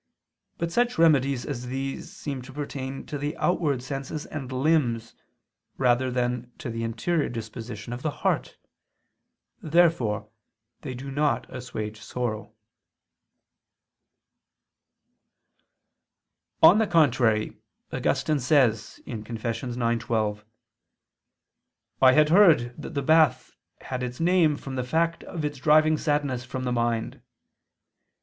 [0.57, 5.13] But such remedies as these seem to pertain to the outward senses and limbs,
[5.77, 8.57] rather than to the interior disposition of the heart.
[9.61, 10.31] Therefore
[10.81, 12.55] they do not assuage sorrow.
[16.63, 17.59] On the contrary,
[17.93, 19.61] Augustine says (Confess.
[19.63, 19.75] ix,
[20.05, 20.45] 12):
[22.01, 24.89] "I had heard that the bath had its name [*_Balneum,_ from the Greek balaneion]...
[24.89, 27.21] from the fact of its driving sadness from the mind."